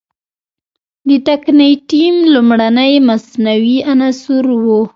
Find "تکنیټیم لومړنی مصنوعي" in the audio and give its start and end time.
1.27-3.77